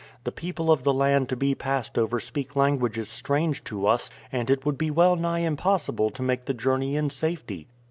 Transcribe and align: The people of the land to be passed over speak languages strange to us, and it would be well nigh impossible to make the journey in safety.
The 0.23 0.31
people 0.31 0.71
of 0.71 0.81
the 0.83 0.95
land 0.95 1.29
to 1.29 1.35
be 1.35 1.53
passed 1.53 1.95
over 1.95 2.19
speak 2.19 2.55
languages 2.55 3.07
strange 3.07 3.63
to 3.65 3.85
us, 3.85 4.09
and 4.31 4.49
it 4.49 4.65
would 4.65 4.75
be 4.75 4.89
well 4.89 5.15
nigh 5.15 5.41
impossible 5.41 6.09
to 6.09 6.23
make 6.23 6.45
the 6.45 6.55
journey 6.55 6.95
in 6.95 7.11
safety. 7.11 7.67